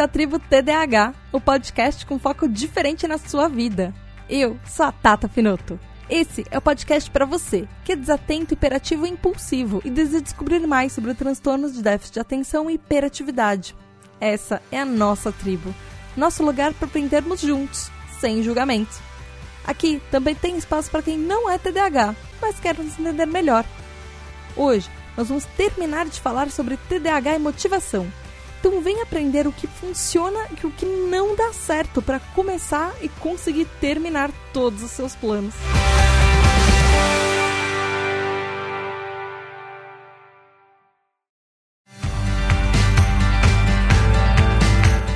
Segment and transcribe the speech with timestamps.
[0.00, 3.92] À tribo TDAH, o podcast com foco diferente na sua vida.
[4.30, 5.78] Eu sou a Tata Finoto.
[6.08, 10.66] Esse é o podcast para você, que é desatento, hiperativo e impulsivo e deseja descobrir
[10.66, 13.76] mais sobre transtornos de déficit de atenção e hiperatividade.
[14.18, 15.74] Essa é a nossa tribo,
[16.16, 19.02] nosso lugar para aprendermos juntos, sem julgamento.
[19.66, 23.66] Aqui também tem espaço para quem não é TDAH, mas quer nos entender melhor.
[24.56, 28.10] Hoje nós vamos terminar de falar sobre TDAH e motivação
[28.60, 33.08] então vem aprender o que funciona e o que não dá certo para começar e
[33.08, 35.54] conseguir terminar todos os seus planos.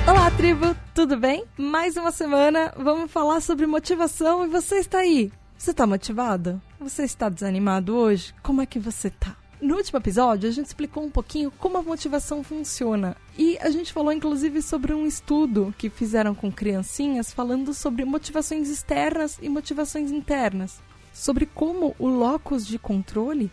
[0.07, 1.45] Olá, tribo, tudo bem?
[1.55, 5.31] Mais uma semana, vamos falar sobre motivação e você está aí.
[5.55, 6.59] Você está motivado?
[6.79, 8.33] Você está desanimado hoje?
[8.41, 9.44] Como é que você está?
[9.65, 13.17] No último episódio, a gente explicou um pouquinho como a motivação funciona.
[13.35, 18.69] E a gente falou, inclusive, sobre um estudo que fizeram com criancinhas falando sobre motivações
[18.69, 20.79] externas e motivações internas.
[21.11, 23.51] Sobre como o locus de controle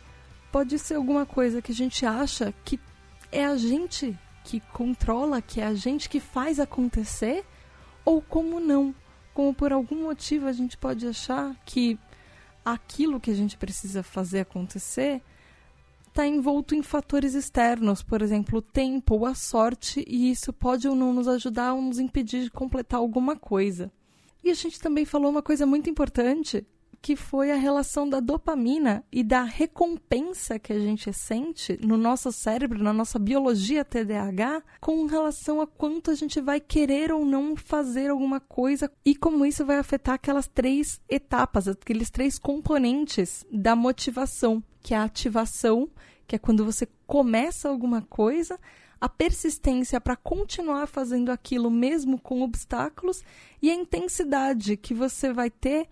[0.53, 2.79] pode ser alguma coisa que a gente acha que
[3.33, 7.43] é a gente que controla, que é a gente que faz acontecer,
[8.05, 8.95] ou como não.
[9.33, 11.99] Como por algum motivo a gente pode achar que
[12.63, 15.23] aquilo que a gente precisa fazer acontecer
[16.13, 20.87] está envolto em fatores externos, por exemplo, o tempo ou a sorte, e isso pode
[20.87, 23.91] ou não nos ajudar ou nos impedir de completar alguma coisa.
[24.45, 26.67] E a gente também falou uma coisa muito importante,
[27.01, 32.31] que foi a relação da dopamina e da recompensa que a gente sente no nosso
[32.31, 37.57] cérebro, na nossa biologia TDAH, com relação a quanto a gente vai querer ou não
[37.57, 43.75] fazer alguma coisa e como isso vai afetar aquelas três etapas, aqueles três componentes da
[43.75, 45.89] motivação que é a ativação,
[46.27, 48.59] que é quando você começa alguma coisa,
[49.01, 53.23] a persistência para continuar fazendo aquilo mesmo com obstáculos
[53.61, 55.89] e a intensidade que você vai ter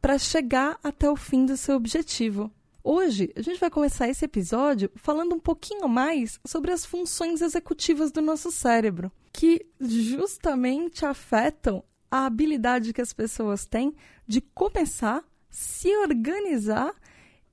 [0.00, 2.50] para chegar até o fim do seu objetivo.
[2.82, 8.12] Hoje, a gente vai começar esse episódio falando um pouquinho mais sobre as funções executivas
[8.12, 13.94] do nosso cérebro, que justamente afetam a habilidade que as pessoas têm
[14.26, 16.94] de começar, se organizar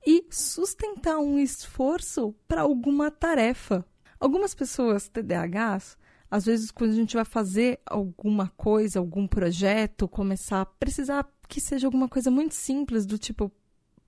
[0.06, 3.84] e sustentar um esforço para alguma tarefa.
[4.18, 5.96] Algumas pessoas TDAHs,
[6.30, 11.60] às vezes quando a gente vai fazer alguma coisa, algum projeto, começar a precisar que
[11.60, 13.52] seja alguma coisa muito simples, do tipo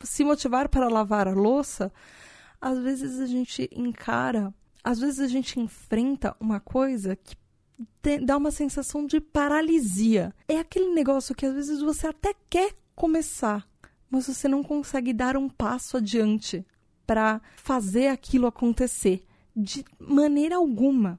[0.03, 1.93] se motivar para lavar a louça,
[2.61, 7.37] às vezes a gente encara, às vezes a gente enfrenta uma coisa que
[8.25, 10.33] dá uma sensação de paralisia.
[10.49, 13.69] É aquele negócio que às vezes você até quer começar,
[14.15, 16.65] mas você não consegue dar um passo adiante
[17.07, 21.19] para fazer aquilo acontecer de maneira alguma.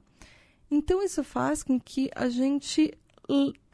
[0.70, 2.92] Então isso faz com que a gente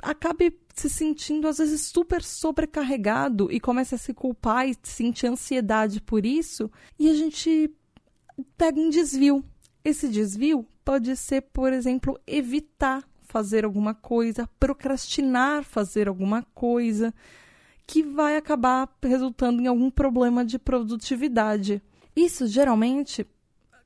[0.03, 6.01] acabe se sentindo às vezes super sobrecarregado e comece a se culpar e sentir ansiedade
[6.01, 7.71] por isso, e a gente
[8.57, 9.45] pega um desvio.
[9.85, 17.15] Esse desvio pode ser, por exemplo, evitar fazer alguma coisa, procrastinar fazer alguma coisa,
[17.93, 21.83] que vai acabar resultando em algum problema de produtividade.
[22.17, 23.27] Isso geralmente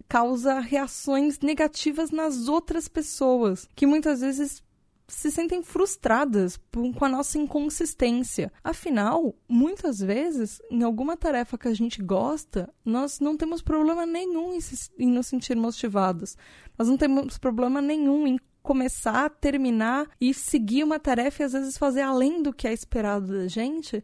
[0.09, 4.63] causa reações negativas nas outras pessoas, que muitas vezes
[5.09, 8.53] se sentem frustradas com a nossa inconsistência.
[8.63, 14.57] Afinal, muitas vezes, em alguma tarefa que a gente gosta, nós não temos problema nenhum
[14.97, 16.37] em, nos sentir motivados.
[16.79, 21.79] Nós não temos problema nenhum em começar, terminar e seguir uma tarefa e às vezes
[21.79, 24.03] fazer além do que é esperado da gente,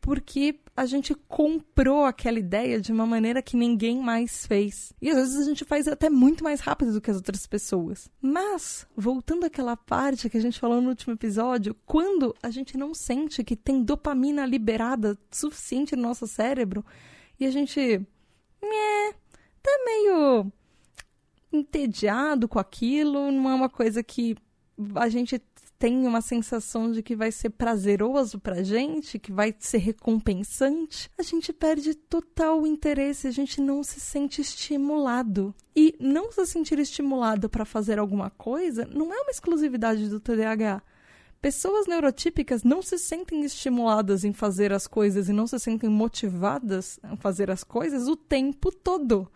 [0.00, 4.92] porque a gente comprou aquela ideia de uma maneira que ninguém mais fez.
[5.02, 8.08] E às vezes a gente faz até muito mais rápido do que as outras pessoas.
[8.22, 12.94] Mas, voltando àquela parte que a gente falou no último episódio, quando a gente não
[12.94, 16.84] sente que tem dopamina liberada suficiente no nosso cérebro
[17.40, 17.80] e a gente.
[18.62, 19.12] Nhé,
[19.60, 20.52] tá meio
[21.54, 24.36] entediado com aquilo, não é uma coisa que
[24.96, 25.40] a gente
[25.78, 31.22] tem uma sensação de que vai ser prazeroso pra gente, que vai ser recompensante, a
[31.22, 35.54] gente perde total interesse, a gente não se sente estimulado.
[35.76, 40.82] E não se sentir estimulado para fazer alguma coisa não é uma exclusividade do TDAH.
[41.42, 46.98] Pessoas neurotípicas não se sentem estimuladas em fazer as coisas e não se sentem motivadas
[47.02, 49.30] a fazer as coisas o tempo todo.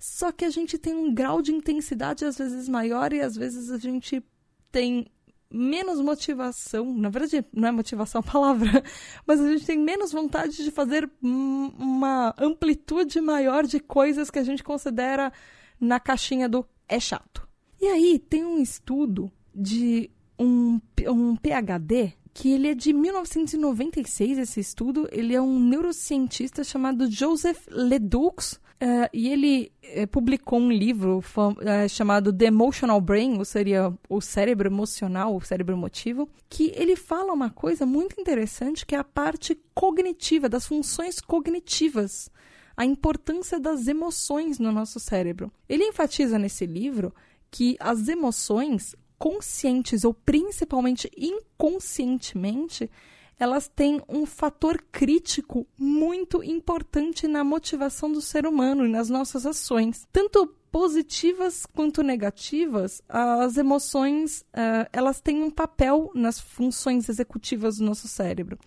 [0.00, 3.70] Só que a gente tem um grau de intensidade às vezes maior e às vezes
[3.70, 4.24] a gente
[4.72, 5.06] tem
[5.52, 8.82] menos motivação, na verdade não é motivação a palavra,
[9.26, 14.42] mas a gente tem menos vontade de fazer uma amplitude maior de coisas que a
[14.42, 15.30] gente considera
[15.78, 17.46] na caixinha do é chato.
[17.78, 24.60] E aí tem um estudo de um, um PhD que ele é de 1996, esse
[24.60, 25.08] estudo.
[25.10, 28.60] Ele é um neurocientista chamado Joseph Ledoux.
[28.82, 34.22] Uh, e ele uh, publicou um livro uh, chamado The Emotional Brain, ou seria o
[34.22, 39.04] cérebro emocional, o cérebro emotivo, que ele fala uma coisa muito interessante que é a
[39.04, 42.30] parte cognitiva, das funções cognitivas,
[42.74, 45.52] a importância das emoções no nosso cérebro.
[45.68, 47.12] Ele enfatiza nesse livro
[47.50, 52.90] que as emoções conscientes ou principalmente inconscientemente,
[53.38, 59.44] elas têm um fator crítico muito importante na motivação do ser humano e nas nossas
[59.44, 60.08] ações.
[60.10, 67.84] Tanto positivas quanto negativas, as emoções uh, elas têm um papel nas funções executivas do
[67.84, 68.58] nosso cérebro.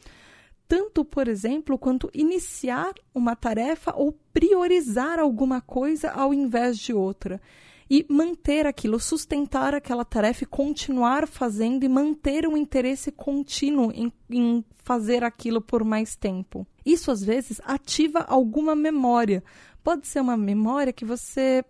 [0.68, 7.42] Tanto, por exemplo, quanto iniciar uma tarefa ou priorizar alguma coisa ao invés de outra
[7.90, 14.12] e manter aquilo, sustentar aquela tarefa e continuar fazendo e manter um interesse contínuo em,
[14.30, 16.66] em fazer aquilo por mais tempo.
[16.86, 19.44] Isso às vezes ativa alguma memória.
[19.84, 21.64] Pode ser uma memória que você,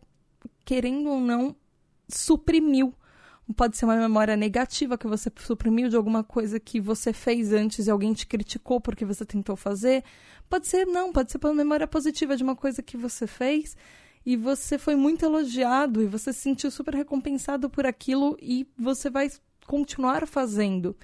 [0.66, 1.56] querendo ou não,
[2.08, 2.94] suprimiu.
[3.58, 7.88] Pode ser uma memória negativa que você suprimiu de alguma coisa que você fez antes
[7.88, 10.04] e alguém te criticou porque você tentou fazer.
[10.50, 13.76] Pode ser, não, pode ser uma memória positiva de uma coisa que você fez
[14.26, 19.10] e você foi muito elogiado e você se sentiu super recompensado por aquilo e você
[19.10, 19.30] vai
[19.68, 20.96] continuar fazendo.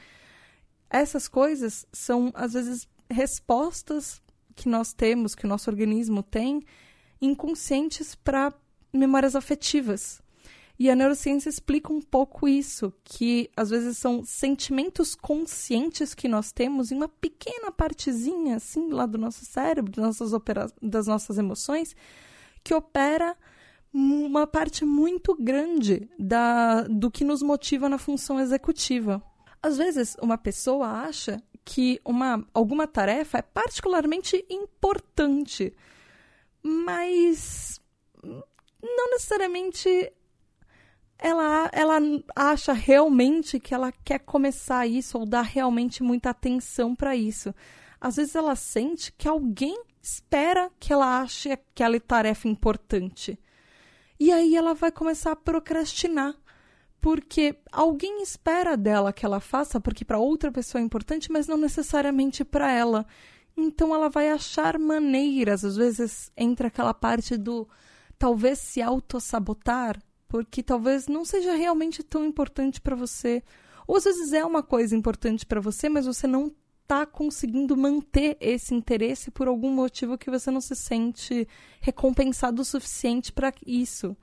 [0.90, 4.22] Essas coisas são, às vezes, respostas
[4.56, 6.62] que nós temos, que o nosso organismo tem,
[7.22, 8.54] inconscientes para
[8.92, 10.22] memórias afetivas.
[10.78, 16.54] E a neurociência explica um pouco isso, que às vezes são sentimentos conscientes que nós
[16.54, 20.42] temos em uma pequena partezinha, assim, lá do nosso cérebro, das nossas,
[20.82, 21.94] das nossas emoções,
[22.70, 23.36] que opera
[23.92, 29.20] uma parte muito grande da, do que nos motiva na função executiva.
[29.60, 35.76] Às vezes, uma pessoa acha que uma, alguma tarefa é particularmente importante,
[36.62, 37.82] mas
[38.24, 40.14] não necessariamente
[41.18, 41.98] ela, ela
[42.36, 47.52] acha realmente que ela quer começar isso ou dar realmente muita atenção para isso.
[48.00, 53.40] Às vezes ela sente que alguém espera que ela ache aquela tarefa importante.
[54.20, 56.36] E aí ela vai começar a procrastinar,
[57.00, 61.58] porque alguém espera dela que ela faça, porque para outra pessoa é importante, mas não
[61.58, 63.06] necessariamente para ela.
[63.56, 67.68] Então ela vai achar maneiras, às vezes entra aquela parte do
[68.18, 73.42] talvez se autossabotar, porque talvez não seja realmente tão importante para você.
[73.88, 76.54] Ou às vezes é uma coisa importante para você, mas você não
[76.90, 81.48] está conseguindo manter esse interesse por algum motivo que você não se sente
[81.80, 84.18] recompensado o suficiente para isso.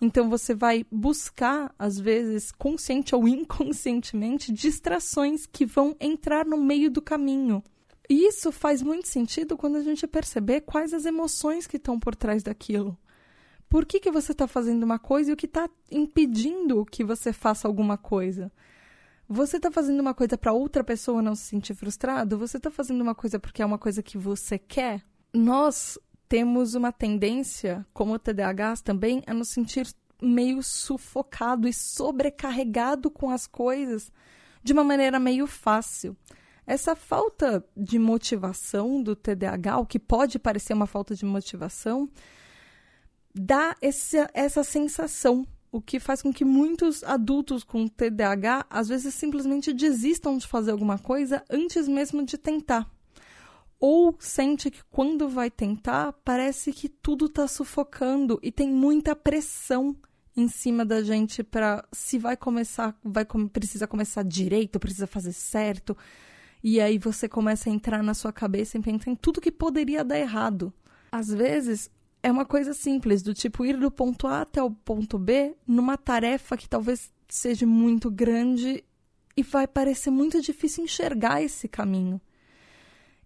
[0.00, 6.88] Então você vai buscar, às vezes, consciente ou inconscientemente, distrações que vão entrar no meio
[6.88, 7.60] do caminho.
[8.08, 12.14] E isso faz muito sentido quando a gente perceber quais as emoções que estão por
[12.14, 12.96] trás daquilo.
[13.68, 17.32] Por que, que você está fazendo uma coisa e o que está impedindo que você
[17.32, 18.52] faça alguma coisa?
[19.28, 22.38] Você está fazendo uma coisa para outra pessoa não se sentir frustrado?
[22.38, 25.02] Você está fazendo uma coisa porque é uma coisa que você quer?
[25.32, 29.86] Nós temos uma tendência, como o TDAH também, a nos sentir
[30.20, 34.12] meio sufocado e sobrecarregado com as coisas
[34.62, 36.16] de uma maneira meio fácil.
[36.66, 42.08] Essa falta de motivação do TDAH, o que pode parecer uma falta de motivação,
[43.34, 49.12] dá esse, essa sensação o que faz com que muitos adultos com TDAH às vezes
[49.12, 52.88] simplesmente desistam de fazer alguma coisa antes mesmo de tentar.
[53.80, 59.96] Ou sente que quando vai tentar, parece que tudo está sufocando e tem muita pressão
[60.36, 65.96] em cima da gente para se vai começar, vai precisa começar direito, precisa fazer certo.
[66.62, 70.04] E aí você começa a entrar na sua cabeça e pensar em tudo que poderia
[70.04, 70.72] dar errado.
[71.10, 71.90] Às vezes,
[72.24, 75.98] é uma coisa simples, do tipo ir do ponto A até o ponto B numa
[75.98, 78.82] tarefa que talvez seja muito grande
[79.36, 82.18] e vai parecer muito difícil enxergar esse caminho.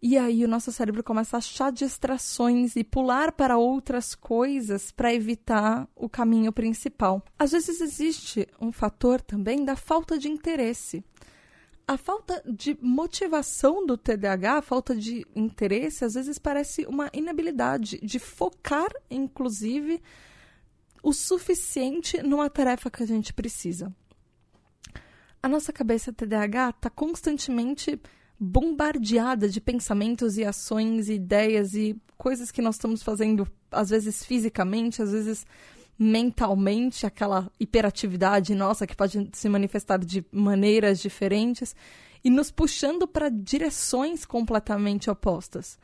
[0.03, 5.15] E aí o nosso cérebro começa a achar distrações e pular para outras coisas para
[5.15, 7.23] evitar o caminho principal.
[7.39, 11.05] Às vezes existe um fator também da falta de interesse
[11.89, 17.99] a falta de motivação do TDAH, a falta de interesse, às vezes parece uma inabilidade
[18.03, 20.03] de focar, inclusive,
[21.03, 23.91] o suficiente numa tarefa que a gente precisa.
[25.43, 27.99] A nossa cabeça TDAH está constantemente
[28.39, 34.23] bombardeada de pensamentos e ações, e ideias e coisas que nós estamos fazendo, às vezes
[34.23, 35.47] fisicamente, às vezes
[35.99, 41.75] mentalmente, aquela hiperatividade nossa que pode se manifestar de maneiras diferentes
[42.23, 45.79] e nos puxando para direções completamente opostas.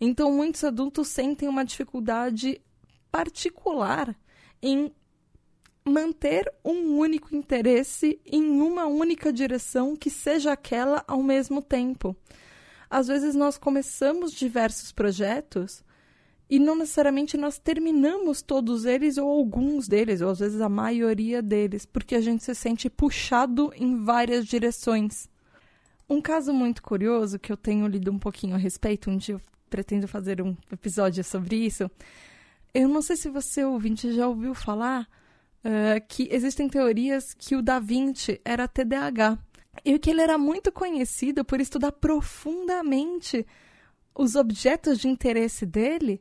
[0.00, 2.60] Então, muitos adultos sentem uma dificuldade
[3.10, 4.16] particular
[4.60, 4.92] em
[5.84, 12.16] manter um único interesse em uma única direção que seja aquela ao mesmo tempo.
[12.88, 15.84] Às vezes nós começamos diversos projetos
[16.48, 21.40] e não necessariamente nós terminamos todos eles ou alguns deles, ou às vezes a maioria
[21.40, 25.28] deles, porque a gente se sente puxado em várias direções.
[26.08, 29.40] Um caso muito curioso que eu tenho lido um pouquinho a respeito, um dia eu
[29.70, 31.90] pretendo fazer um episódio sobre isso.
[32.74, 35.08] Eu não sei se você ouvinte já ouviu falar
[35.64, 39.38] uh, que existem teorias que o Da Vinci era TDAH
[39.84, 43.46] e que ele era muito conhecido por estudar profundamente
[44.14, 46.20] os objetos de interesse dele,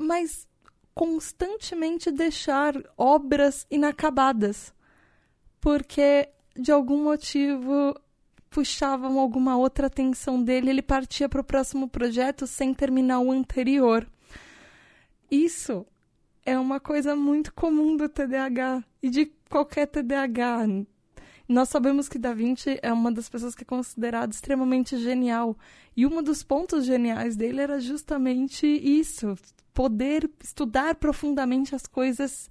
[0.00, 0.48] mas
[0.94, 4.74] constantemente deixar obras inacabadas,
[5.60, 7.94] porque de algum motivo
[8.48, 14.10] puxavam alguma outra atenção dele, ele partia para o próximo projeto sem terminar o anterior.
[15.30, 15.86] Isso
[16.44, 20.66] é uma coisa muito comum do TDAH e de qualquer TDAH.
[21.50, 25.58] Nós sabemos que Da Vinci é uma das pessoas que é considerada extremamente genial.
[25.96, 29.36] E um dos pontos geniais dele era justamente isso:
[29.74, 32.48] poder estudar profundamente as coisas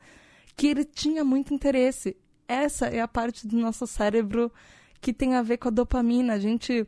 [0.53, 2.17] que ele tinha muito interesse.
[2.45, 4.51] Essa é a parte do nosso cérebro
[4.99, 6.33] que tem a ver com a dopamina.
[6.33, 6.85] A gente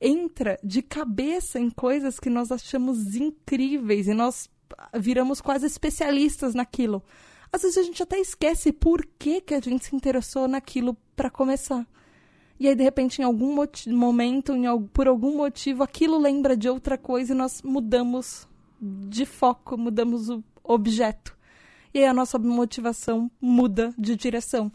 [0.00, 4.48] entra de cabeça em coisas que nós achamos incríveis e nós
[4.94, 7.02] viramos quase especialistas naquilo.
[7.52, 11.30] Às vezes a gente até esquece por que, que a gente se interessou naquilo para
[11.30, 11.86] começar.
[12.60, 16.98] E aí, de repente, em algum momento, em, por algum motivo, aquilo lembra de outra
[16.98, 18.48] coisa e nós mudamos
[18.80, 21.36] de foco, mudamos o objeto.
[21.92, 24.70] E aí a nossa motivação muda de direção.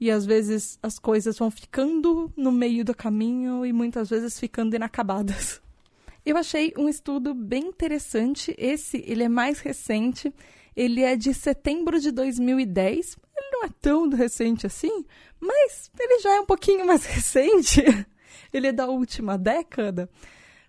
[0.00, 4.74] E às vezes as coisas vão ficando no meio do caminho e muitas vezes ficando
[4.74, 5.60] inacabadas.
[6.24, 8.54] Eu achei um estudo bem interessante.
[8.56, 10.32] Esse, ele é mais recente.
[10.76, 13.16] Ele é de setembro de 2010.
[13.36, 15.04] Ele não é tão recente assim,
[15.40, 17.82] mas ele já é um pouquinho mais recente.
[18.52, 20.08] ele é da última década,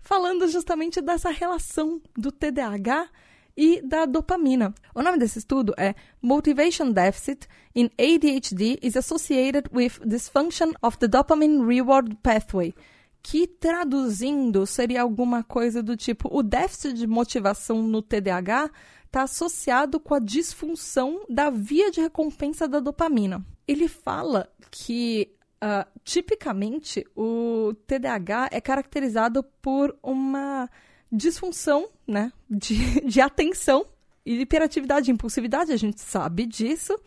[0.00, 3.08] falando justamente dessa relação do TDAH
[3.56, 4.74] e da dopamina.
[4.94, 11.08] O nome desse estudo é Motivation Deficit in ADHD is Associated with Dysfunction of the
[11.08, 12.74] Dopamine Reward Pathway,
[13.22, 18.70] que traduzindo seria alguma coisa do tipo: o déficit de motivação no TDAH
[19.12, 23.44] está associado com a disfunção da via de recompensa da dopamina.
[23.68, 25.30] Ele fala que
[25.62, 30.68] Uh, tipicamente, o TDAH é caracterizado por uma
[31.12, 33.86] disfunção né, de, de atenção
[34.26, 36.98] e hiperatividade e impulsividade, a gente sabe disso,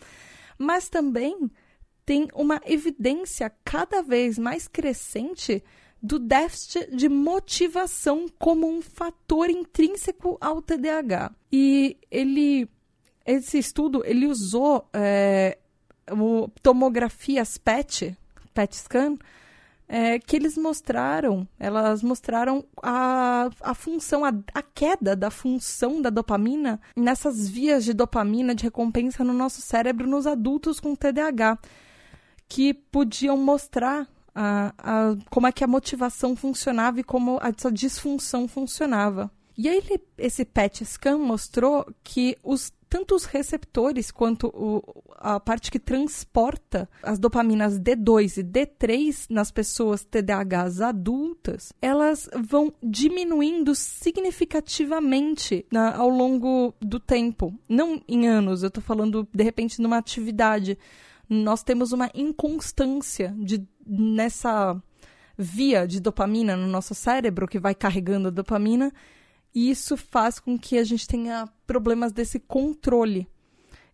[0.58, 1.52] mas também
[2.06, 5.62] tem uma evidência cada vez mais crescente
[6.06, 11.32] do déficit de motivação como um fator intrínseco ao TDAH.
[11.52, 12.70] E ele,
[13.26, 15.58] esse estudo, ele usou é,
[16.62, 18.16] tomografias PET,
[18.54, 19.18] PET scan,
[19.88, 26.12] é, que eles mostraram, elas mostraram a, a função, a, a queda da função da
[26.12, 31.58] dopamina nessas vias de dopamina de recompensa no nosso cérebro nos adultos com TDAH,
[32.48, 38.48] que podiam mostrar a, a, como é que a motivação funcionava e como essa disfunção
[38.48, 39.32] funcionava.
[39.58, 39.82] E aí
[40.18, 44.82] esse PET scan mostrou que os tanto os receptores quanto o,
[45.18, 52.74] a parte que transporta as dopaminas D2 e D3 nas pessoas TDAHs adultas, elas vão
[52.82, 57.54] diminuindo significativamente na, ao longo do tempo.
[57.68, 60.78] Não em anos, eu estou falando de repente numa atividade.
[61.30, 64.82] Nós temos uma inconstância de, nessa
[65.38, 68.92] via de dopamina no nosso cérebro que vai carregando a dopamina
[69.54, 73.28] e isso faz com que a gente tenha problemas desse controle.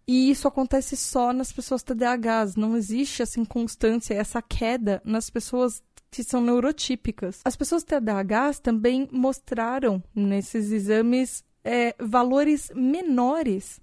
[0.08, 2.56] E isso acontece só nas pessoas TDAHs.
[2.56, 7.42] Não existe essa inconstância, essa queda nas pessoas que são neurotípicas.
[7.46, 13.80] As pessoas TDAHs também mostraram nesses exames é, valores menores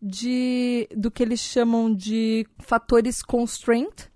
[0.00, 4.08] de do que eles chamam de fatores constraint,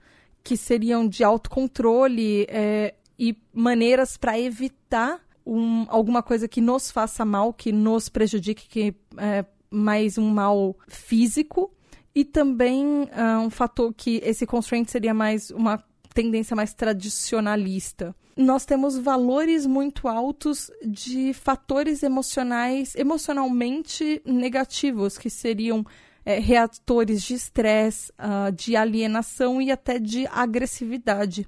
[0.43, 7.25] que seriam de autocontrole é, e maneiras para evitar um, alguma coisa que nos faça
[7.25, 11.71] mal, que nos prejudique, que é mais um mal físico.
[12.15, 15.83] E também uh, um fator que esse constraint seria mais uma
[16.15, 18.15] tendência mais tradicionalista.
[18.37, 25.85] Nós temos valores muito altos de fatores emocionais, emocionalmente negativos, que seriam
[26.25, 31.47] é, reatores de estresse, uh, de alienação e até de agressividade.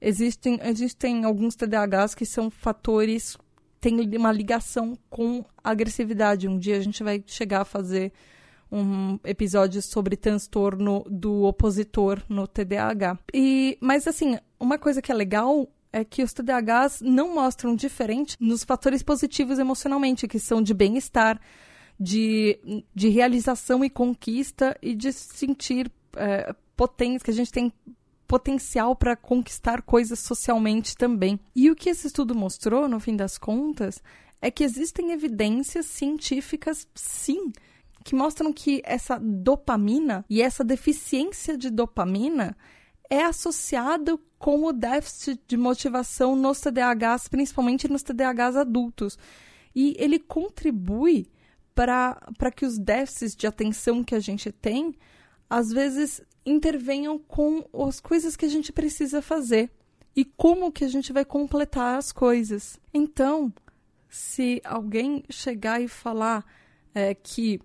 [0.00, 3.36] Existem, existem alguns TDAHs que são fatores,
[3.80, 6.46] têm uma ligação com agressividade.
[6.46, 8.12] Um dia a gente vai chegar a fazer
[8.70, 13.18] um episódio sobre transtorno do opositor no TDAH.
[13.32, 18.36] E, mas assim, uma coisa que é legal é que os TDAHs não mostram diferente
[18.38, 21.40] nos fatores positivos emocionalmente, que são de bem-estar,
[21.98, 27.72] de, de realização e conquista e de sentir é, potência, que a gente tem
[28.26, 31.40] potencial para conquistar coisas socialmente também.
[31.56, 34.02] E o que esse estudo mostrou, no fim das contas,
[34.40, 37.50] é que existem evidências científicas, sim,
[38.04, 42.56] que mostram que essa dopamina e essa deficiência de dopamina
[43.10, 49.18] é associado com o déficit de motivação nos TDAHs, principalmente nos TDAHs adultos.
[49.74, 51.30] E ele contribui
[51.74, 54.94] para que os déficits de atenção que a gente tem,
[55.48, 59.70] às vezes, intervenham com as coisas que a gente precisa fazer
[60.14, 62.78] e como que a gente vai completar as coisas.
[62.92, 63.52] Então,
[64.08, 66.44] se alguém chegar e falar
[66.94, 67.60] é, que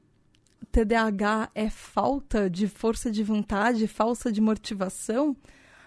[0.74, 5.38] TDAH é falta de força de vontade, falta de motivação,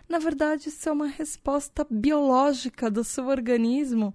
[0.08, 4.14] na verdade isso é uma resposta biológica do seu organismo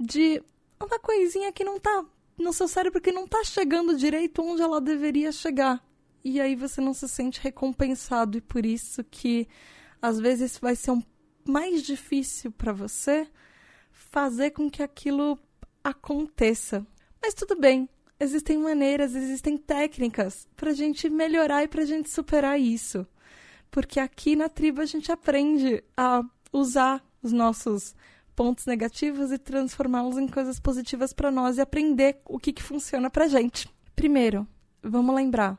[0.00, 0.42] de
[0.82, 2.04] uma coisinha que não está
[2.36, 5.80] no seu cérebro que não está chegando direito onde ela deveria chegar.
[6.24, 9.46] E aí você não se sente recompensado e por isso que
[10.02, 11.02] às vezes vai ser um,
[11.46, 13.28] mais difícil para você
[13.92, 15.38] fazer com que aquilo
[15.84, 16.84] aconteça.
[17.22, 17.88] Mas tudo bem,
[18.20, 23.06] existem maneiras, existem técnicas para a gente melhorar e para a gente superar isso.
[23.70, 27.94] Porque aqui na tribo a gente aprende a usar os nossos
[28.36, 33.10] pontos negativos e transformá-los em coisas positivas para nós e aprender o que, que funciona
[33.10, 33.68] para gente.
[33.94, 34.46] Primeiro,
[34.82, 35.58] vamos lembrar: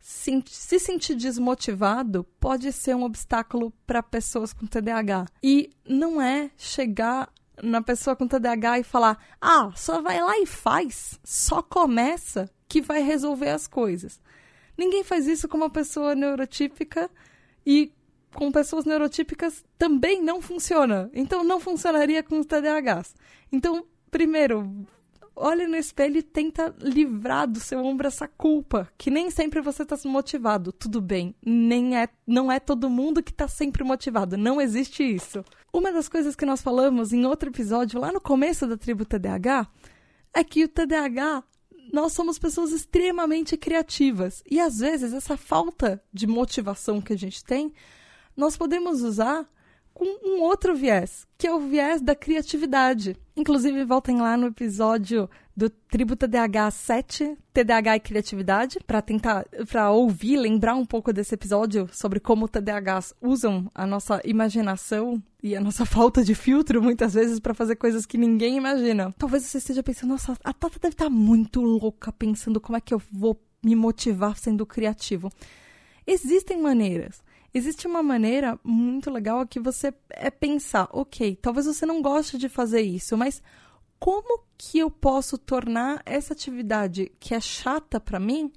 [0.00, 5.26] se, se sentir desmotivado pode ser um obstáculo para pessoas com TDAH.
[5.42, 10.46] E não é chegar na pessoa com TDAH e falar: ah, só vai lá e
[10.46, 14.20] faz, só começa que vai resolver as coisas.
[14.76, 17.10] Ninguém faz isso com uma pessoa neurotípica
[17.64, 17.92] e
[18.34, 21.10] com pessoas neurotípicas também não funciona.
[21.14, 23.14] Então não funcionaria com os TDAHs.
[23.52, 24.86] Então, primeiro,
[25.36, 29.82] olha no espelho e tenta livrar do seu ombro essa culpa, que nem sempre você
[29.82, 30.72] está motivado.
[30.72, 35.44] Tudo bem, nem é, não é todo mundo que está sempre motivado, não existe isso.
[35.72, 39.66] Uma das coisas que nós falamos em outro episódio, lá no começo da tribo TDAH,
[40.32, 41.42] é que o TDAH
[41.92, 47.44] nós somos pessoas extremamente criativas e às vezes essa falta de motivação que a gente
[47.44, 47.72] tem,
[48.36, 49.48] nós podemos usar
[49.94, 53.16] com um outro viés, que é o viés da criatividade.
[53.36, 59.92] Inclusive, voltem lá no episódio do Tribo TDAH 7, TDAH e Criatividade, para tentar, para
[59.92, 65.60] ouvir, lembrar um pouco desse episódio sobre como TDAHs usam a nossa imaginação e a
[65.60, 69.14] nossa falta de filtro, muitas vezes, para fazer coisas que ninguém imagina.
[69.16, 72.80] Talvez você esteja pensando, nossa, a Tata deve estar tá muito louca pensando como é
[72.80, 75.30] que eu vou me motivar sendo criativo.
[76.06, 77.23] Existem maneiras.
[77.56, 82.48] Existe uma maneira muito legal que você é pensar, ok, talvez você não goste de
[82.48, 83.40] fazer isso, mas
[83.96, 88.52] como que eu posso tornar essa atividade que é chata para mim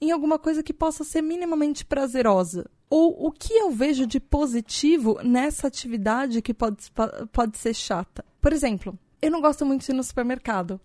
[0.00, 2.70] em alguma coisa que possa ser minimamente prazerosa?
[2.88, 6.90] Ou o que eu vejo de positivo nessa atividade que pode,
[7.30, 8.24] pode ser chata?
[8.40, 10.80] Por exemplo, eu não gosto muito de ir no supermercado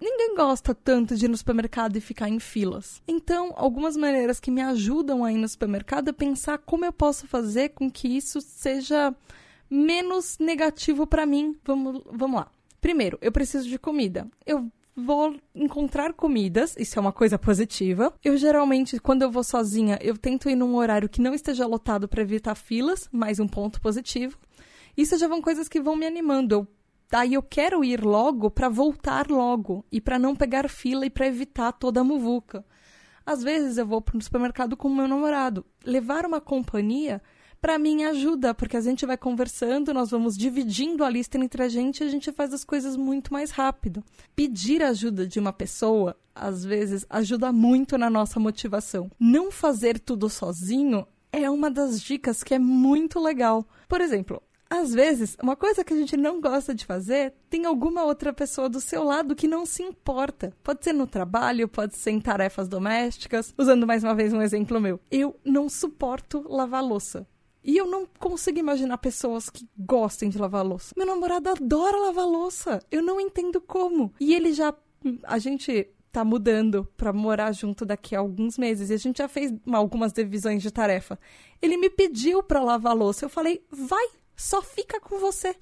[0.00, 3.02] ninguém gosta tanto de ir no supermercado e ficar em filas.
[3.06, 7.26] Então, algumas maneiras que me ajudam a ir no supermercado é pensar como eu posso
[7.26, 9.14] fazer com que isso seja
[9.70, 11.56] menos negativo para mim.
[11.64, 12.48] Vamos, vamos lá.
[12.80, 14.28] Primeiro, eu preciso de comida.
[14.44, 18.14] Eu vou encontrar comidas, isso é uma coisa positiva.
[18.24, 22.08] Eu geralmente, quando eu vou sozinha, eu tento ir num horário que não esteja lotado
[22.08, 24.38] para evitar filas, mais um ponto positivo.
[24.96, 26.54] Isso já vão coisas que vão me animando.
[26.54, 26.66] Eu
[27.10, 31.26] Daí eu quero ir logo para voltar logo e para não pegar fila e para
[31.26, 32.64] evitar toda a muvuca.
[33.24, 35.64] Às vezes eu vou para o supermercado com o meu namorado.
[35.84, 37.22] Levar uma companhia
[37.60, 41.68] para mim ajuda, porque a gente vai conversando, nós vamos dividindo a lista entre a
[41.68, 44.04] gente e a gente faz as coisas muito mais rápido.
[44.34, 49.10] Pedir ajuda de uma pessoa, às vezes, ajuda muito na nossa motivação.
[49.18, 53.66] Não fazer tudo sozinho é uma das dicas que é muito legal.
[53.88, 58.04] Por exemplo, às vezes, uma coisa que a gente não gosta de fazer, tem alguma
[58.04, 60.52] outra pessoa do seu lado que não se importa.
[60.62, 63.54] Pode ser no trabalho, pode ser em tarefas domésticas.
[63.56, 65.00] Usando mais uma vez um exemplo meu.
[65.10, 67.26] Eu não suporto lavar louça.
[67.62, 70.94] E eu não consigo imaginar pessoas que gostem de lavar louça.
[70.96, 72.80] Meu namorado adora lavar louça.
[72.90, 74.12] Eu não entendo como.
[74.20, 74.72] E ele já.
[75.24, 79.28] A gente tá mudando para morar junto daqui a alguns meses e a gente já
[79.28, 81.18] fez algumas divisões de tarefa.
[81.60, 83.24] Ele me pediu para lavar louça.
[83.24, 85.56] Eu falei: "Vai, só fica com você".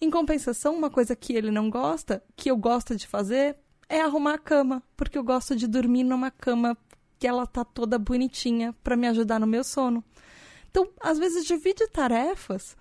[0.00, 3.56] Em compensação, uma coisa que ele não gosta, que eu gosto de fazer,
[3.88, 6.76] é arrumar a cama, porque eu gosto de dormir numa cama
[7.18, 10.04] que ela tá toda bonitinha para me ajudar no meu sono.
[10.70, 12.76] Então, às vezes divide tarefas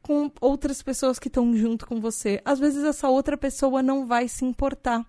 [0.00, 2.40] com outras pessoas que estão junto com você.
[2.44, 5.06] Às vezes essa outra pessoa não vai se importar.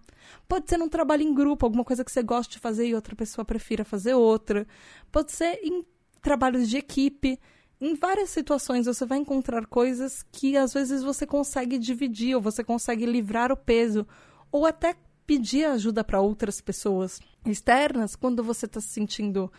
[0.48, 3.16] Pode ser num trabalho em grupo, alguma coisa que você gosta de fazer e outra
[3.16, 4.68] pessoa prefira fazer outra.
[5.12, 5.86] Pode ser em
[6.22, 7.40] trabalhos de equipe.
[7.84, 12.64] Em várias situações você vai encontrar coisas que às vezes você consegue dividir ou você
[12.64, 14.08] consegue livrar o peso
[14.50, 14.96] ou até
[15.28, 19.52] pedir ajuda para outras pessoas externas quando você está se sentindo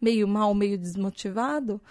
[0.00, 1.82] meio mal, meio desmotivado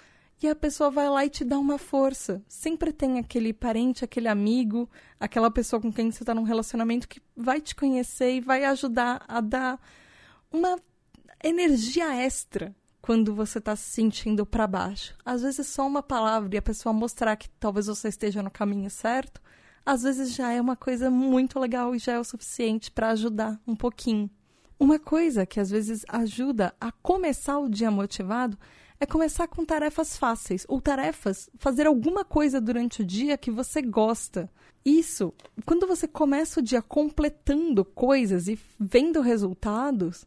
[0.41, 2.41] e a pessoa vai lá e te dá uma força.
[2.47, 7.21] Sempre tem aquele parente, aquele amigo, aquela pessoa com quem você está num relacionamento que
[7.35, 9.77] vai te conhecer e vai ajudar a dar
[10.53, 10.79] uma
[11.43, 15.15] energia extra quando você está se sentindo para baixo.
[15.25, 18.89] Às vezes só uma palavra e a pessoa mostrar que talvez você esteja no caminho
[18.89, 19.41] certo,
[19.85, 23.59] às vezes já é uma coisa muito legal e já é o suficiente para ajudar
[23.65, 24.29] um pouquinho.
[24.79, 28.57] Uma coisa que às vezes ajuda a começar o dia motivado
[28.99, 33.81] é começar com tarefas fáceis ou tarefas, fazer alguma coisa durante o dia que você
[33.81, 34.51] gosta.
[34.85, 35.33] Isso,
[35.65, 40.25] quando você começa o dia completando coisas e vendo resultados,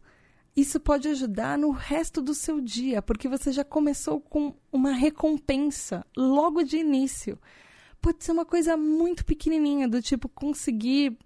[0.56, 6.06] isso pode ajudar no resto do seu dia, porque você já começou com uma recompensa
[6.16, 7.38] logo de início.
[8.00, 11.18] Pode ser uma coisa muito pequenininha, do tipo conseguir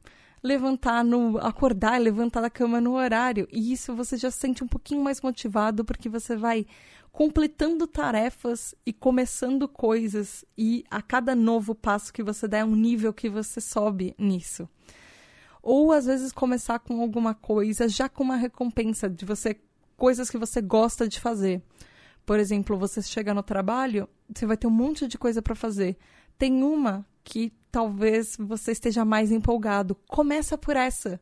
[0.42, 4.68] levantar no acordar levantar da cama no horário, e isso você já se sente um
[4.68, 6.64] pouquinho mais motivado porque você vai
[7.10, 12.76] completando tarefas e começando coisas, e a cada novo passo que você der, é um
[12.76, 14.68] nível que você sobe nisso.
[15.70, 19.54] Ou às vezes começar com alguma coisa já com uma recompensa de você,
[19.98, 21.62] coisas que você gosta de fazer.
[22.24, 25.98] Por exemplo, você chega no trabalho, você vai ter um monte de coisa para fazer.
[26.38, 29.94] Tem uma que talvez você esteja mais empolgado.
[30.08, 31.20] Começa por essa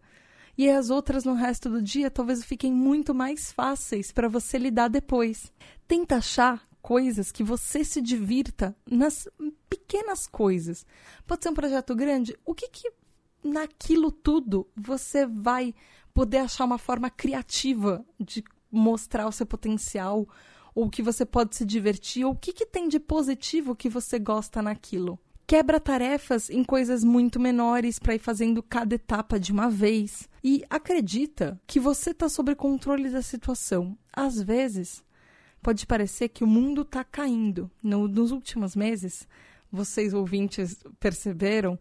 [0.56, 4.86] e as outras no resto do dia talvez fiquem muito mais fáceis para você lidar
[4.86, 5.52] depois.
[5.88, 9.28] Tenta achar coisas que você se divirta nas
[9.68, 10.86] pequenas coisas.
[11.26, 12.38] Pode ser um projeto grande.
[12.44, 12.92] O que que
[13.46, 15.74] naquilo tudo você vai
[16.12, 20.26] poder achar uma forma criativa de mostrar o seu potencial
[20.74, 24.18] ou que você pode se divertir ou o que que tem de positivo que você
[24.18, 25.18] gosta naquilo?
[25.46, 30.64] quebra tarefas em coisas muito menores para ir fazendo cada etapa de uma vez e
[30.68, 33.96] acredita que você está sob controle da situação.
[34.12, 35.04] Às vezes,
[35.62, 37.70] pode parecer que o mundo está caindo.
[37.80, 39.28] No, nos últimos meses,
[39.70, 41.78] vocês ouvintes perceberam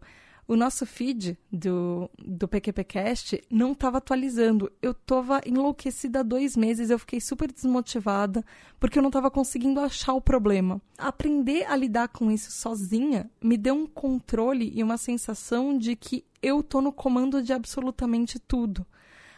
[0.48, 4.70] o nosso feed do, do PQPcast não estava atualizando.
[4.80, 8.44] Eu estava enlouquecida há dois meses, eu fiquei super desmotivada,
[8.78, 10.80] porque eu não estava conseguindo achar o problema.
[10.96, 16.24] Aprender a lidar com isso sozinha me deu um controle e uma sensação de que
[16.40, 18.86] eu tô no comando de absolutamente tudo.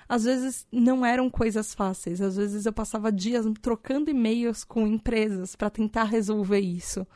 [0.06, 5.54] Às vezes não eram coisas fáceis, às vezes eu passava dias trocando e-mails com empresas
[5.56, 7.06] para tentar resolver isso.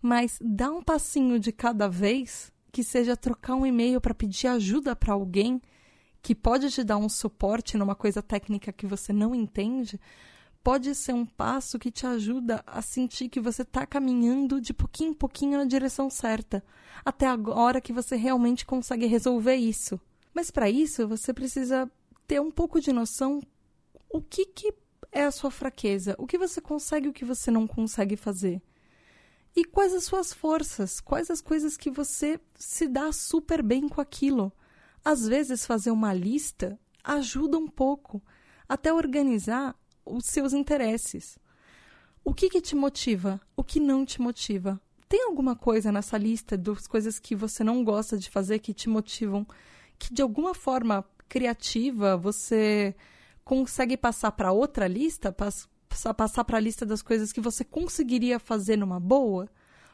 [0.00, 4.94] Mas dar um passinho de cada vez que seja trocar um e-mail para pedir ajuda
[4.94, 5.60] para alguém
[6.22, 9.98] que pode te dar um suporte numa coisa técnica que você não entende,
[10.62, 15.10] pode ser um passo que te ajuda a sentir que você está caminhando de pouquinho
[15.10, 16.62] em pouquinho na direção certa,
[17.04, 20.00] até agora que você realmente consegue resolver isso.
[20.32, 21.90] Mas para isso, você precisa
[22.28, 23.42] ter um pouco de noção
[24.08, 24.72] o que, que
[25.10, 28.62] é a sua fraqueza, o que você consegue e o que você não consegue fazer.
[29.54, 31.00] E quais as suas forças?
[31.00, 34.52] Quais as coisas que você se dá super bem com aquilo?
[35.04, 38.22] Às vezes, fazer uma lista ajuda um pouco
[38.68, 41.38] até organizar os seus interesses.
[42.24, 43.40] O que, que te motiva?
[43.56, 44.80] O que não te motiva?
[45.08, 48.88] Tem alguma coisa nessa lista das coisas que você não gosta de fazer que te
[48.88, 49.46] motivam,
[49.98, 52.94] que de alguma forma criativa você
[53.44, 55.32] consegue passar para outra lista,
[56.14, 59.48] passar para a lista das coisas que você conseguiria fazer numa boa?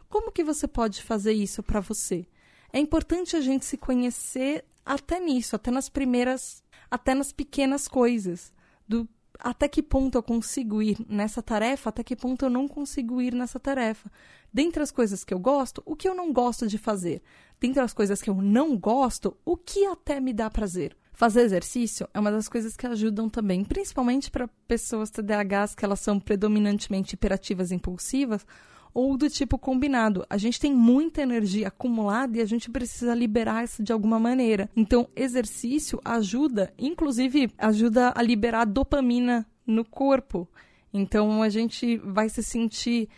[0.08, 2.26] Como que você pode fazer isso para você?
[2.72, 8.52] É importante a gente se conhecer até nisso, até nas primeiras, até nas pequenas coisas,
[8.86, 13.20] do até que ponto eu consigo ir nessa tarefa, até que ponto eu não consigo
[13.20, 14.10] ir nessa tarefa.
[14.52, 17.22] Dentre as coisas que eu gosto, o que eu não gosto de fazer.
[17.60, 20.96] Dentre as coisas que eu não gosto, o que até me dá prazer.
[21.14, 26.00] Fazer exercício é uma das coisas que ajudam também, principalmente para pessoas TDAHs que elas
[26.00, 28.44] são predominantemente hiperativas e impulsivas,
[28.92, 30.26] ou do tipo combinado.
[30.28, 34.68] A gente tem muita energia acumulada e a gente precisa liberar isso de alguma maneira.
[34.76, 40.48] Então, exercício ajuda, inclusive ajuda a liberar dopamina no corpo.
[40.92, 43.08] Então, a gente vai se sentir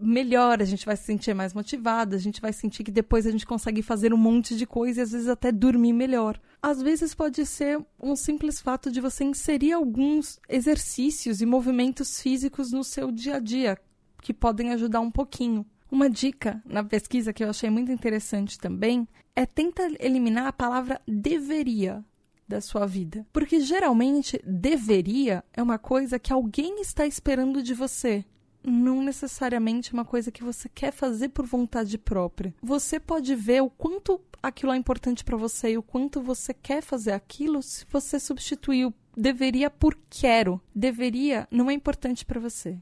[0.00, 3.30] melhor, a gente vai se sentir mais motivado, a gente vai sentir que depois a
[3.30, 6.40] gente consegue fazer um monte de coisa e às vezes até dormir melhor.
[6.62, 12.72] Às vezes pode ser um simples fato de você inserir alguns exercícios e movimentos físicos
[12.72, 13.78] no seu dia a dia
[14.22, 15.64] que podem ajudar um pouquinho.
[15.90, 21.00] Uma dica na pesquisa que eu achei muito interessante também é tenta eliminar a palavra
[21.06, 22.04] deveria
[22.46, 23.26] da sua vida.
[23.32, 28.24] Porque geralmente deveria é uma coisa que alguém está esperando de você
[28.62, 32.54] não necessariamente uma coisa que você quer fazer por vontade própria.
[32.62, 36.82] Você pode ver o quanto aquilo é importante para você e o quanto você quer
[36.82, 40.60] fazer aquilo se você substituir o deveria por quero.
[40.74, 42.78] Deveria não é importante para você.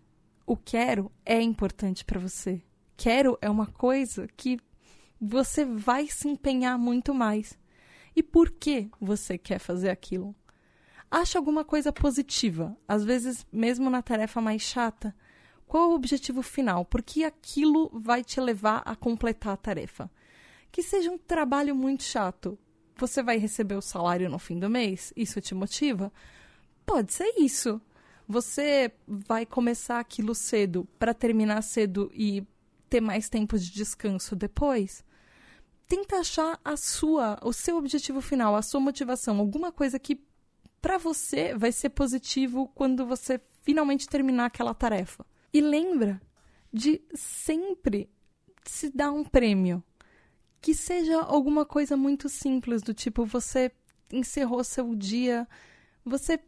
[0.46, 2.62] O quero é importante para você.
[2.96, 4.58] Quero é uma coisa que
[5.20, 7.58] você vai se empenhar muito mais.
[8.14, 10.34] E por que você quer fazer aquilo?
[11.10, 15.14] Acha alguma coisa positiva, às vezes mesmo na tarefa mais chata
[15.68, 16.84] qual é o objetivo final?
[16.84, 20.10] Porque aquilo vai te levar a completar a tarefa.
[20.72, 22.58] Que seja um trabalho muito chato.
[22.96, 25.12] Você vai receber o salário no fim do mês?
[25.14, 26.12] Isso te motiva?
[26.86, 27.80] Pode ser isso.
[28.26, 32.46] Você vai começar aquilo cedo para terminar cedo e
[32.88, 35.04] ter mais tempo de descanso depois?
[35.86, 40.20] Tenta achar a sua, o seu objetivo final, a sua motivação, alguma coisa que
[40.80, 45.26] para você vai ser positivo quando você finalmente terminar aquela tarefa.
[45.52, 46.20] E lembra
[46.72, 48.10] de sempre
[48.64, 49.82] se dar um prêmio.
[50.60, 53.70] Que seja alguma coisa muito simples, do tipo você
[54.12, 55.46] encerrou seu dia,
[56.04, 56.40] você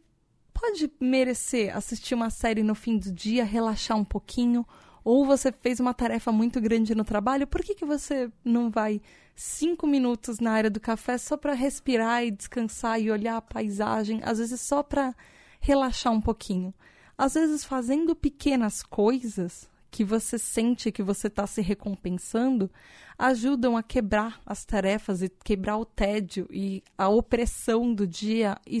[0.53, 4.65] pode merecer assistir uma série no fim do dia, relaxar um pouquinho,
[5.03, 9.01] ou você fez uma tarefa muito grande no trabalho, por que, que você não vai
[9.35, 14.21] cinco minutos na área do café só para respirar e descansar e olhar a paisagem,
[14.23, 15.15] às vezes só para
[15.59, 16.73] relaxar um pouquinho?
[17.21, 22.67] Às vezes, fazendo pequenas coisas que você sente que você está se recompensando,
[23.15, 28.79] ajudam a quebrar as tarefas e quebrar o tédio e a opressão do dia e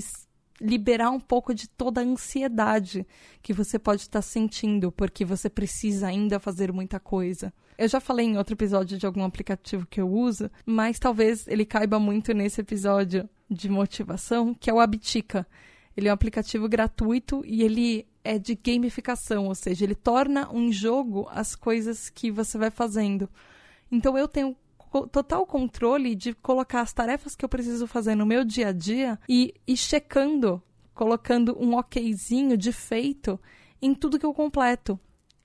[0.59, 3.05] liberar um pouco de toda a ansiedade
[3.43, 7.53] que você pode estar tá sentindo porque você precisa ainda fazer muita coisa.
[7.77, 11.63] Eu já falei em outro episódio de algum aplicativo que eu uso, mas talvez ele
[11.63, 15.45] caiba muito nesse episódio de motivação, que é o Abitica.
[15.95, 20.71] Ele é um aplicativo gratuito e ele é de gamificação, ou seja, ele torna um
[20.71, 23.29] jogo as coisas que você vai fazendo.
[23.91, 24.55] Então eu tenho
[25.11, 29.19] total controle de colocar as tarefas que eu preciso fazer no meu dia a dia
[29.27, 30.61] e, e checando,
[30.93, 33.39] colocando um okzinho de feito
[33.81, 34.99] em tudo que eu completo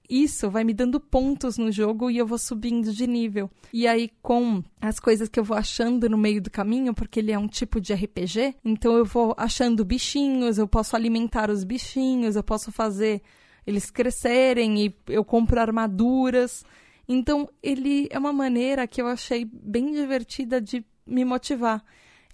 [0.09, 3.51] isso vai me dando pontos no jogo e eu vou subindo de nível.
[3.73, 7.33] E aí, com as coisas que eu vou achando no meio do caminho, porque ele
[7.33, 12.37] é um tipo de RPG, então eu vou achando bichinhos, eu posso alimentar os bichinhos,
[12.37, 13.23] eu posso fazer
[13.67, 16.65] eles crescerem e eu compro armaduras.
[17.09, 21.85] Então, ele é uma maneira que eu achei bem divertida de me motivar.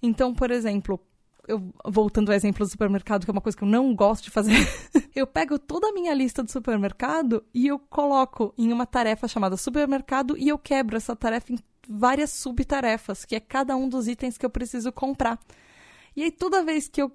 [0.01, 0.99] Então, por exemplo,
[1.47, 4.31] eu, voltando ao exemplo do supermercado, que é uma coisa que eu não gosto de
[4.31, 4.55] fazer,
[5.15, 9.57] eu pego toda a minha lista do supermercado e eu coloco em uma tarefa chamada
[9.57, 14.37] supermercado e eu quebro essa tarefa em várias subtarefas, que é cada um dos itens
[14.37, 15.39] que eu preciso comprar.
[16.15, 17.11] E aí, toda vez que eu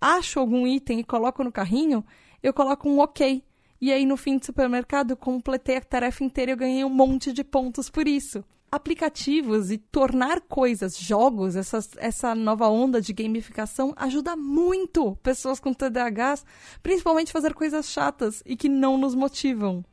[0.00, 2.04] acho algum item e coloco no carrinho,
[2.42, 3.42] eu coloco um ok.
[3.80, 6.90] E aí, no fim do supermercado, eu completei a tarefa inteira e eu ganhei um
[6.90, 13.12] monte de pontos por isso aplicativos e tornar coisas, jogos, essa, essa nova onda de
[13.12, 16.40] gamificação ajuda muito pessoas com TDAH,
[16.82, 19.84] principalmente fazer coisas chatas e que não nos motivam.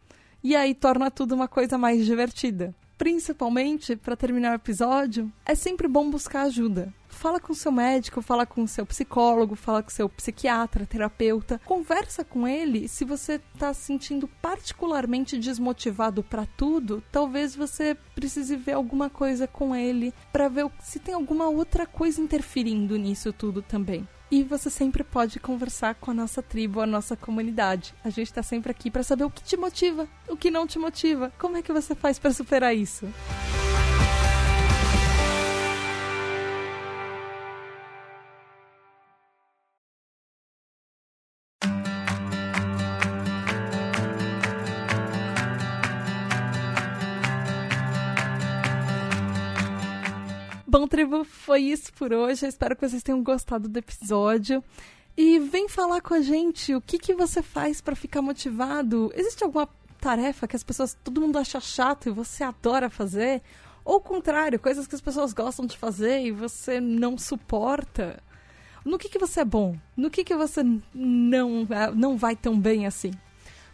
[0.44, 2.76] E aí torna tudo uma coisa mais divertida.
[2.98, 8.46] Principalmente, para terminar o episódio, é sempre bom buscar ajuda fala com seu médico, fala
[8.46, 12.88] com seu psicólogo, fala com seu psiquiatra, terapeuta, conversa com ele.
[12.88, 19.48] Se você está se sentindo particularmente desmotivado para tudo, talvez você precise ver alguma coisa
[19.48, 24.08] com ele para ver se tem alguma outra coisa interferindo nisso tudo também.
[24.34, 27.94] E você sempre pode conversar com a nossa tribo, a nossa comunidade.
[28.04, 30.80] A gente está sempre aqui para saber o que te motiva, o que não te
[30.80, 33.08] motiva, como é que você faz para superar isso.
[50.84, 52.46] Bom, tribo, foi isso por hoje.
[52.46, 54.62] Eu espero que vocês tenham gostado do episódio.
[55.16, 59.10] E vem falar com a gente o que, que você faz para ficar motivado.
[59.16, 59.66] Existe alguma
[60.02, 63.42] tarefa que as pessoas, todo mundo acha chato e você adora fazer,
[63.86, 68.22] ou o contrário, coisas que as pessoas gostam de fazer e você não suporta.
[68.84, 69.78] No que, que você é bom?
[69.96, 71.66] No que, que você não,
[71.96, 73.12] não vai tão bem assim?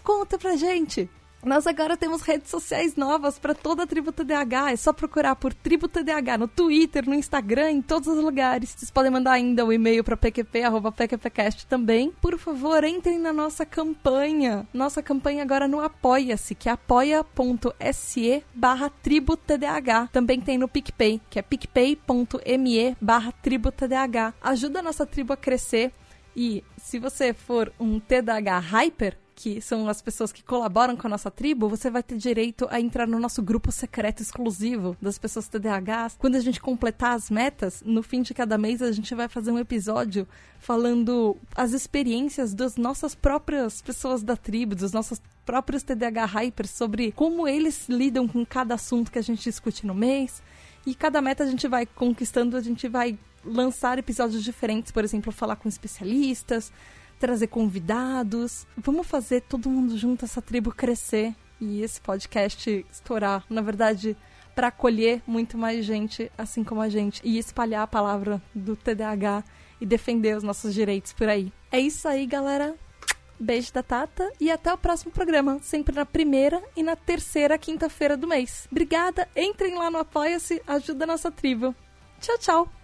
[0.03, 1.09] Conta pra gente!
[1.43, 4.73] Nós agora temos redes sociais novas para toda a Tribo TDAH.
[4.73, 8.75] É só procurar por Tribo TDAH no Twitter, no Instagram, em todos os lugares.
[8.77, 12.11] Vocês podem mandar ainda um e-mail para pqp@pqpcast também.
[12.21, 14.67] Por favor, entrem na nossa campanha.
[14.73, 20.09] Nossa campanha agora no Apoia-se, que é apoia.se barra Tribo TDAH.
[20.11, 24.33] Também tem no PicPay, que é picpay.me barra Tribo TDAH.
[24.41, 25.93] Ajuda a nossa tribo a crescer.
[26.35, 31.09] E se você for um TDAH hyper, que são as pessoas que colaboram com a
[31.09, 35.47] nossa tribo, você vai ter direito a entrar no nosso grupo secreto exclusivo das pessoas
[35.47, 36.17] TDAHs.
[36.19, 39.51] Quando a gente completar as metas, no fim de cada mês a gente vai fazer
[39.51, 40.27] um episódio
[40.59, 47.13] falando as experiências das nossas próprias pessoas da tribo, dos nossos próprios TDAH hypers, sobre
[47.13, 50.43] como eles lidam com cada assunto que a gente discute no mês.
[50.85, 55.31] E cada meta a gente vai conquistando, a gente vai lançar episódios diferentes, por exemplo,
[55.31, 56.73] falar com especialistas,
[57.19, 58.65] trazer convidados.
[58.77, 63.43] Vamos fazer todo mundo junto, essa tribo crescer e esse podcast estourar.
[63.49, 64.15] Na verdade,
[64.55, 69.43] para acolher muito mais gente, assim como a gente, e espalhar a palavra do TDAH
[69.79, 71.51] e defender os nossos direitos por aí.
[71.71, 72.75] É isso aí, galera.
[73.39, 78.17] Beijo da Tata e até o próximo programa, sempre na primeira e na terceira quinta-feira
[78.17, 78.67] do mês.
[78.69, 81.73] Obrigada, entrem lá no Apoia-se, ajuda a nossa tribo.
[82.19, 82.78] Tchau, tchau!